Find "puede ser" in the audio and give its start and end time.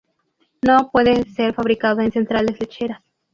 0.89-1.53